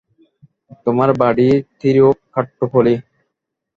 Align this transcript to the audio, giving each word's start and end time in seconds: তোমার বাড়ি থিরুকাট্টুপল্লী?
তোমার 0.85 1.09
বাড়ি 1.21 1.47
থিরুকাট্টুপল্লী? 1.79 2.95